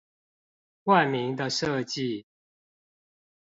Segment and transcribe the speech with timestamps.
[0.83, 2.25] 冠名的設計